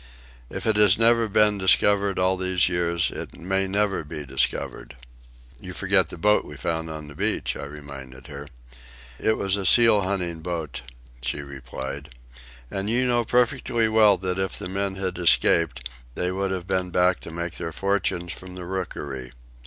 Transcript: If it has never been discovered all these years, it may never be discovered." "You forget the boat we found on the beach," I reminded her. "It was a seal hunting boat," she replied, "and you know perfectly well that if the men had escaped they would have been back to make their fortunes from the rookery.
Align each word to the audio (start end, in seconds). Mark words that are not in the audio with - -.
If 0.49 0.65
it 0.65 0.77
has 0.77 0.97
never 0.97 1.27
been 1.29 1.59
discovered 1.59 2.17
all 2.17 2.35
these 2.35 2.67
years, 2.67 3.11
it 3.11 3.37
may 3.37 3.67
never 3.67 4.03
be 4.03 4.25
discovered." 4.25 4.95
"You 5.59 5.73
forget 5.73 6.09
the 6.09 6.17
boat 6.17 6.43
we 6.43 6.57
found 6.57 6.89
on 6.89 7.07
the 7.07 7.13
beach," 7.13 7.55
I 7.55 7.65
reminded 7.65 8.25
her. 8.25 8.47
"It 9.19 9.37
was 9.37 9.55
a 9.57 9.63
seal 9.63 10.01
hunting 10.01 10.39
boat," 10.39 10.81
she 11.21 11.41
replied, 11.43 12.15
"and 12.71 12.89
you 12.89 13.05
know 13.07 13.23
perfectly 13.23 13.87
well 13.87 14.17
that 14.17 14.39
if 14.39 14.57
the 14.57 14.67
men 14.69 14.95
had 14.95 15.19
escaped 15.19 15.87
they 16.15 16.31
would 16.31 16.49
have 16.49 16.65
been 16.65 16.89
back 16.89 17.19
to 17.19 17.29
make 17.29 17.57
their 17.57 17.71
fortunes 17.71 18.33
from 18.33 18.55
the 18.55 18.65
rookery. 18.65 19.33